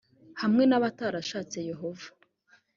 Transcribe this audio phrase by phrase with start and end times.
[0.41, 2.07] hamwe n’abatarashatse yehova